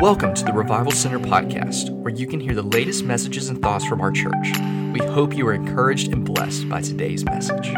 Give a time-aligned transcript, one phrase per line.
[0.00, 3.84] Welcome to the Revival Center podcast, where you can hear the latest messages and thoughts
[3.84, 4.52] from our church.
[4.92, 7.72] We hope you are encouraged and blessed by today's message.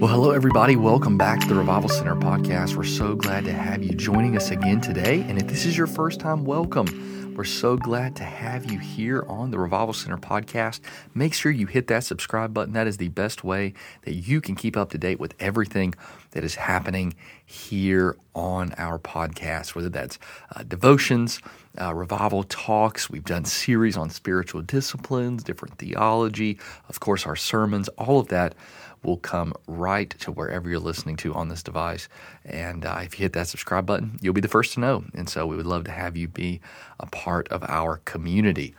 [0.00, 0.76] Well, hello, everybody.
[0.76, 2.76] Welcome back to the Revival Center podcast.
[2.76, 5.26] We're so glad to have you joining us again today.
[5.28, 7.27] And if this is your first time, welcome.
[7.38, 10.80] We're so glad to have you here on the Revival Center podcast.
[11.14, 12.72] Make sure you hit that subscribe button.
[12.72, 15.94] That is the best way that you can keep up to date with everything
[16.32, 17.14] that is happening
[17.46, 20.18] here on our podcast, whether that's
[20.56, 21.40] uh, devotions,
[21.80, 23.08] uh, revival talks.
[23.08, 28.56] We've done series on spiritual disciplines, different theology, of course, our sermons, all of that
[29.02, 32.08] will come right to wherever you're listening to on this device.
[32.44, 35.04] And uh, if you hit that subscribe button, you'll be the first to know.
[35.14, 36.60] And so we would love to have you be
[37.00, 38.74] a part of our community.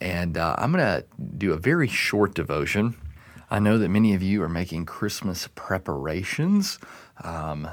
[0.00, 1.04] And uh, I'm going to
[1.38, 2.96] do a very short devotion.
[3.50, 6.78] I know that many of you are making Christmas preparations.
[7.22, 7.68] Um,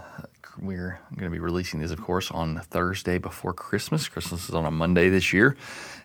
[0.60, 4.08] we're going to be releasing this, of course, on Thursday before Christmas.
[4.08, 5.56] Christmas is on a Monday this year.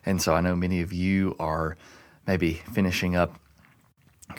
[0.05, 1.77] And so I know many of you are
[2.25, 3.39] maybe finishing up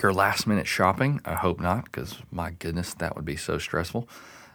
[0.02, 1.20] your last minute shopping.
[1.24, 4.08] I hope not, because my goodness, that would be so stressful.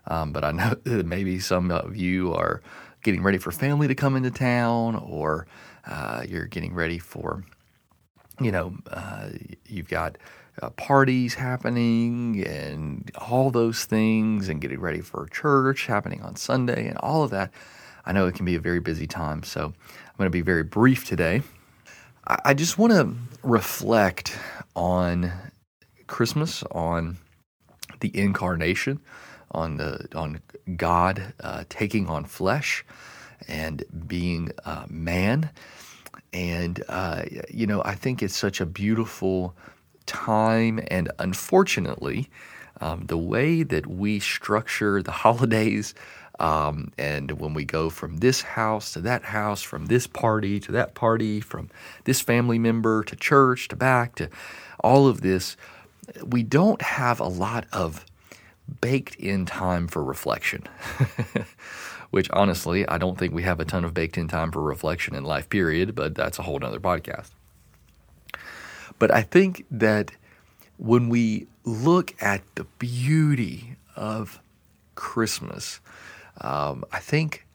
[0.08, 2.62] Um, but I know maybe some of you are
[3.04, 5.48] getting ready for family to come into town, or
[5.86, 7.44] uh, you're getting ready for,
[8.40, 9.30] you know, uh,
[9.68, 10.18] you've got
[10.62, 16.88] uh, parties happening and all those things, and getting ready for church happening on Sunday,
[16.88, 17.52] and all of that.
[18.06, 20.64] I know it can be a very busy time, so I'm going to be very
[20.64, 21.42] brief today.
[22.26, 24.38] I just want to reflect
[24.76, 25.32] on
[26.08, 27.18] Christmas, on
[28.00, 29.00] the incarnation,
[29.52, 30.42] on the on
[30.76, 32.86] God uh, taking on flesh
[33.48, 35.50] and being uh, man,
[36.32, 39.56] and uh, you know I think it's such a beautiful
[40.06, 42.30] time, and unfortunately,
[42.82, 45.94] um, the way that we structure the holidays
[46.40, 50.72] um, and when we go from this house to that house, from this party to
[50.72, 51.70] that party, from
[52.06, 54.30] this family member to church to back to
[54.80, 55.56] all of this,
[56.26, 58.06] we don't have a lot of
[58.82, 60.64] baked in time for reflection.
[62.12, 65.16] Which honestly, I don't think we have a ton of baked in time for reflection
[65.16, 67.30] in life, period, but that's a whole nother podcast.
[69.00, 70.12] But I think that
[70.78, 74.40] when we look at the beauty of
[74.94, 75.80] Christmas,
[76.42, 77.46] um, I think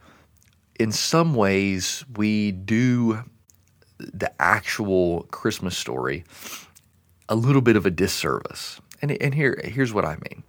[0.78, 3.24] in some ways we do
[3.98, 6.24] the actual Christmas story
[7.28, 8.80] a little bit of a disservice.
[9.02, 10.42] And, and here, here's what I mean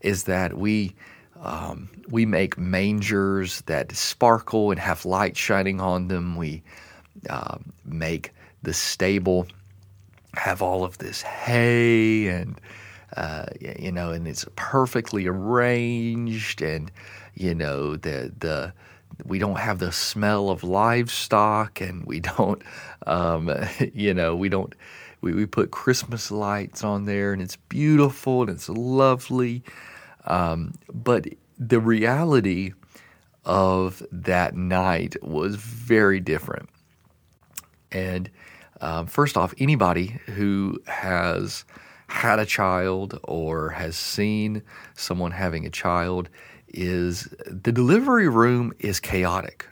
[0.00, 0.94] is that we,
[1.40, 6.36] um, we make mangers that sparkle and have light shining on them.
[6.36, 6.62] We
[7.28, 9.46] uh, make the stable
[10.34, 12.60] have all of this hay and
[13.16, 16.90] uh, you know, and it's perfectly arranged, and
[17.38, 18.72] you know the the
[19.24, 22.62] we don't have the smell of livestock, and we don't,
[23.06, 23.50] um,
[23.94, 24.74] you know, we don't.
[25.20, 29.64] We, we put Christmas lights on there, and it's beautiful and it's lovely.
[30.26, 31.26] Um, but
[31.58, 32.72] the reality
[33.44, 36.68] of that night was very different.
[37.90, 38.30] And
[38.80, 41.64] um, first off, anybody who has
[42.06, 44.62] had a child or has seen
[44.94, 46.28] someone having a child
[46.68, 49.66] is the delivery room is chaotic.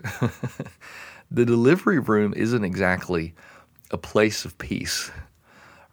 [1.31, 3.34] the delivery room isn't exactly
[3.91, 5.11] a place of peace,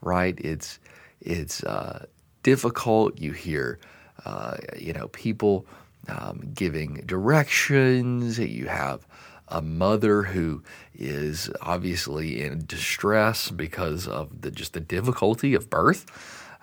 [0.01, 0.37] right?
[0.39, 0.79] It's
[1.21, 2.05] it's uh,
[2.43, 3.19] difficult.
[3.19, 3.79] You hear,
[4.25, 5.65] uh, you know, people
[6.07, 8.39] um, giving directions.
[8.39, 9.07] You have
[9.47, 16.05] a mother who is obviously in distress because of the just the difficulty of birth.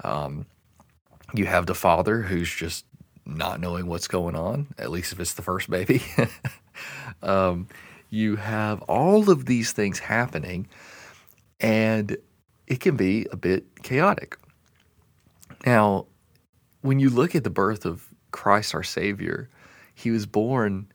[0.03, 0.47] Um,
[1.35, 2.85] you have the father who's just
[3.37, 6.03] not knowing what's going on, at least if it's the first baby.
[7.23, 7.69] um,
[8.09, 10.69] you have all of these things happening,
[11.61, 12.17] and
[12.67, 14.37] it can be a bit chaotic.
[15.65, 16.07] Now,
[16.83, 19.49] when you look at the birth of Christ our Savior,
[19.95, 20.91] he was born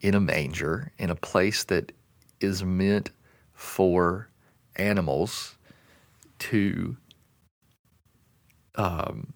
[0.00, 1.92] in a manger in a place that
[2.40, 3.10] is meant
[3.52, 4.28] for
[4.76, 5.56] animals
[6.38, 6.96] to
[8.76, 9.32] um,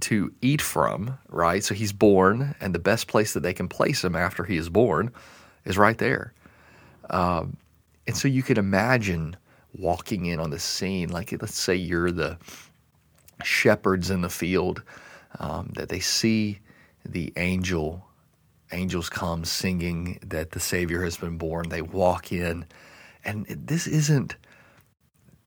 [0.00, 1.62] to eat from, right?
[1.62, 4.68] So he's born, and the best place that they can place him after he is
[4.68, 5.12] born
[5.64, 6.32] is right there.
[7.10, 7.56] Um,
[8.06, 9.36] and so you can imagine
[9.76, 12.38] walking in on the scene, like let's say you're the
[13.42, 14.82] shepherds in the field,
[15.38, 16.58] um, that they see
[17.04, 18.04] the angel
[18.72, 21.68] angels come singing that the Savior has been born.
[21.68, 22.64] They walk in,
[23.24, 24.36] and this isn't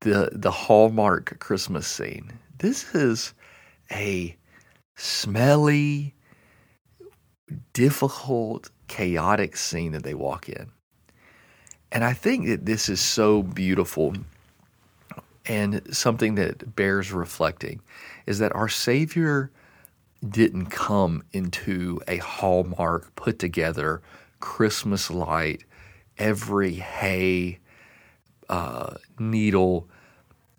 [0.02, 2.32] the the hallmark Christmas scene.
[2.58, 3.34] This is
[3.92, 4.36] a
[4.96, 6.16] smelly,
[7.74, 10.72] difficult, chaotic scene that they walk in.
[11.92, 14.14] And I think that this is so beautiful
[15.46, 17.82] and something that bears reflecting
[18.26, 19.52] is that our Savior
[20.28, 24.02] didn't come into a hallmark put together
[24.40, 25.64] Christmas light,
[26.18, 27.60] every hay
[28.50, 29.88] uh, needle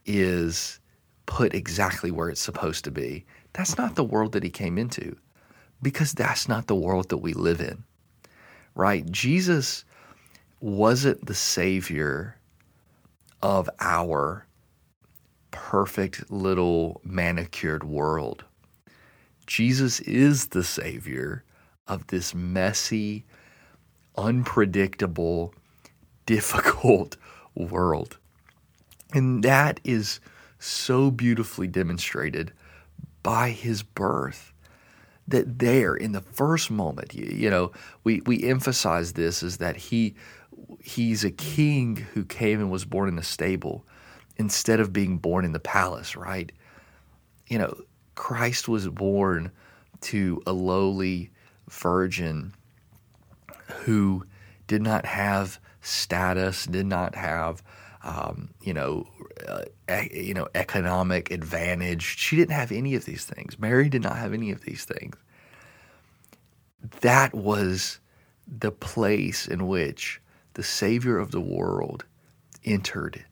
[0.06, 0.80] is
[1.26, 3.24] put exactly where it's supposed to be.
[3.54, 5.16] That's not the world that he came into
[5.80, 7.84] because that's not the world that we live in,
[8.74, 9.10] right?
[9.10, 9.84] Jesus
[10.60, 12.36] wasn't the Savior
[13.42, 14.46] of our
[15.50, 18.44] perfect little manicured world.
[19.46, 21.44] Jesus is the Savior
[21.86, 23.24] of this messy,
[24.16, 25.54] unpredictable,
[26.26, 27.16] difficult
[27.54, 28.16] world.
[29.12, 30.18] And that is
[30.58, 32.52] so beautifully demonstrated
[33.24, 34.52] by his birth.
[35.26, 37.72] That there, in the first moment, you, you know,
[38.04, 40.14] we, we emphasize this is that he
[40.80, 43.86] he's a king who came and was born in a stable
[44.36, 46.52] instead of being born in the palace, right?
[47.48, 47.74] You know,
[48.14, 49.50] Christ was born
[50.02, 51.30] to a lowly
[51.70, 52.52] virgin
[53.68, 54.26] who
[54.66, 57.62] did not have status, did not have,
[58.04, 59.08] um, you know,
[59.48, 59.64] uh,
[60.12, 62.02] you know, economic advantage.
[62.18, 63.58] She didn't have any of these things.
[63.58, 65.16] Mary did not have any of these things.
[67.00, 67.98] That was
[68.46, 70.20] the place in which
[70.52, 72.04] the Savior of the world
[72.64, 73.24] entered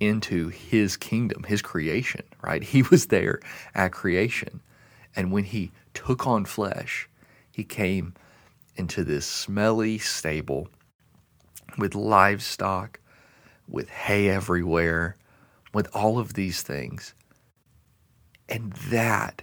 [0.00, 2.62] into his kingdom, his creation, right?
[2.62, 3.40] He was there
[3.74, 4.60] at creation.
[5.16, 7.08] And when he took on flesh,
[7.50, 8.14] he came
[8.76, 10.68] into this smelly stable
[11.78, 13.00] with livestock,
[13.68, 15.16] with hay everywhere,
[15.72, 17.14] with all of these things.
[18.48, 19.42] And that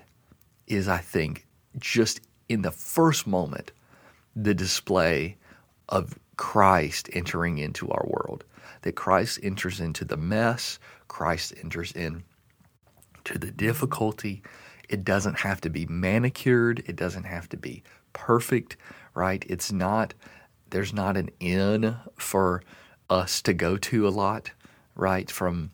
[0.68, 1.48] is, I think,
[1.78, 3.72] just in the first moment,
[4.36, 5.38] the display
[5.90, 8.44] of Christ entering into our world.
[8.84, 12.24] That Christ enters into the mess, Christ enters in
[13.26, 14.42] to the difficulty.
[14.90, 17.84] It doesn't have to be manicured, it doesn't have to be
[18.14, 18.78] perfect,
[19.14, 19.46] right?
[19.48, 20.14] It's not
[20.72, 22.64] there's not an in for
[23.12, 24.52] us to go to a lot,
[24.96, 25.30] right?
[25.30, 25.72] From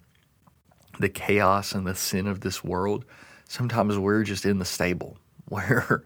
[1.00, 3.06] the chaos and the sin of this world.
[3.48, 6.04] Sometimes we're just in the stable where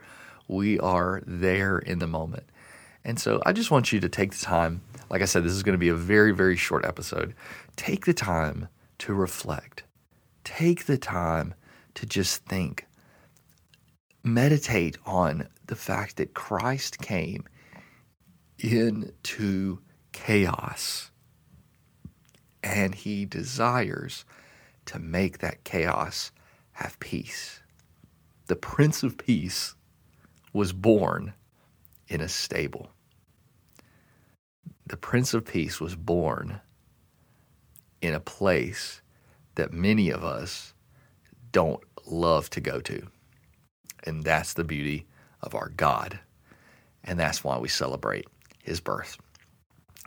[0.48, 2.44] we are there in the moment.
[3.04, 4.82] And so I just want you to take the time.
[5.10, 7.34] Like I said, this is going to be a very, very short episode.
[7.76, 8.68] Take the time
[9.00, 9.84] to reflect.
[10.44, 11.56] Take the time
[11.96, 12.86] to just think.
[14.24, 17.46] Meditate on the fact that Christ came
[18.60, 19.80] into
[20.12, 21.10] chaos
[22.64, 24.26] and he desires
[24.86, 26.32] to make that chaos
[26.74, 27.62] have peace.
[28.48, 29.76] The Prince of Peace
[30.54, 31.34] was born
[32.08, 32.92] in a stable.
[34.88, 36.60] The Prince of Peace was born
[38.02, 39.02] in a place
[39.56, 40.74] that many of us
[41.52, 43.08] don't love to go to.
[44.04, 45.06] And that's the beauty
[45.42, 46.20] of our God.
[47.04, 48.28] And that's why we celebrate
[48.64, 49.18] his birth.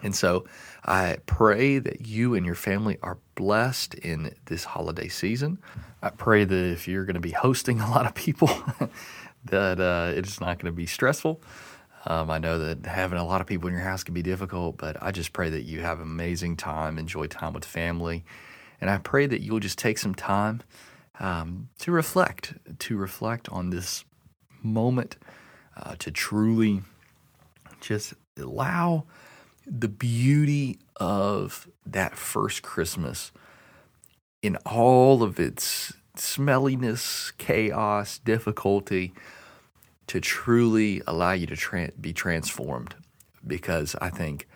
[0.04, 0.44] And so
[0.84, 5.58] I pray that you and your family are blessed in this holiday season.
[6.02, 8.50] I pray that if you're going to be hosting a lot of people,
[9.46, 11.40] that uh, it's not going to be stressful.
[12.06, 14.76] Um, I know that having a lot of people in your house can be difficult,
[14.76, 18.26] but I just pray that you have an amazing time, enjoy time with family.
[18.82, 20.60] And I pray that you'll just take some time
[21.18, 24.04] um, to reflect, to reflect on this
[24.62, 25.16] moment,
[25.78, 26.82] uh, to truly
[27.80, 29.04] just allow
[29.66, 33.32] the beauty of that first Christmas
[34.42, 39.12] in all of its smelliness, chaos, difficulty
[40.06, 42.94] to truly allow you to tra- be transformed
[43.46, 44.46] because I think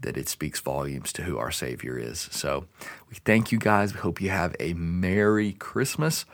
[0.00, 2.28] that it speaks volumes to who our Savior is.
[2.32, 2.66] So
[3.08, 3.94] we thank you guys.
[3.94, 6.24] We hope you have a Merry Christmas.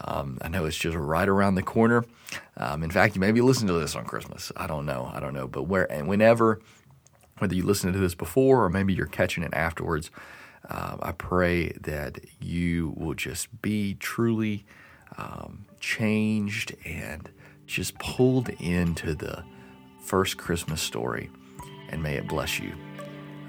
[0.00, 2.04] Um, I know it's just right around the corner.
[2.56, 4.50] Um, in fact, you maybe listen to this on Christmas.
[4.56, 5.10] I don't know.
[5.14, 5.46] I don't know.
[5.46, 6.60] But where and whenever,
[7.38, 10.10] whether you listened to this before or maybe you're catching it afterwards,
[10.68, 14.64] uh, I pray that you will just be truly
[15.18, 17.30] um, changed and
[17.66, 19.44] just pulled into the
[20.02, 21.30] first Christmas story.
[21.90, 22.72] And may it bless you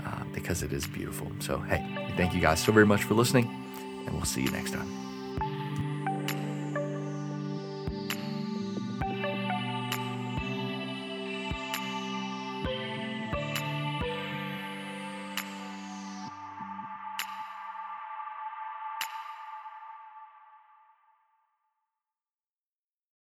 [0.06, 1.32] uh, because it is beautiful.
[1.39, 3.46] So, hey, thank you guys so very much for listening,
[4.06, 5.04] and we'll see you next time.